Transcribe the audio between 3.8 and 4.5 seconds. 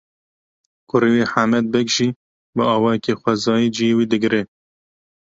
wî digire.